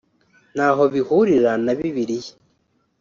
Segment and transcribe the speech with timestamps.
[0.55, 2.33] naho bihurira na Bibiliya